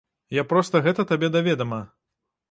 Я 0.35 0.43
проста 0.53 0.81
гэта 0.87 1.05
табе 1.11 1.29
да 1.35 1.43
ведама. 1.49 1.79